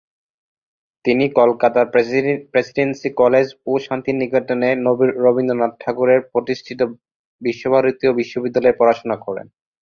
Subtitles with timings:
[1.05, 1.85] তিনি কলকাতার
[2.53, 4.69] Presidency College ও শান্তিনিকেতনে
[5.25, 6.79] রবীন্দ্রনাথ ঠাকুরের প্রতিষ্ঠিত
[7.41, 9.47] বিশ্বভারতী বিশ্ববিদ্যালয়ে পড়াশোনা করেন।